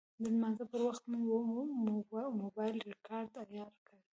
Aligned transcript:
د 0.21 0.23
لمانځه 0.33 0.65
پر 0.71 0.81
وخت 0.87 1.03
مې 1.11 1.19
موبایل 2.41 2.75
ریکاډر 2.89 3.45
عیار 3.51 3.71
کړ. 3.87 3.97